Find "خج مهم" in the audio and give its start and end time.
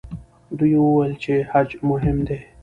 1.49-2.17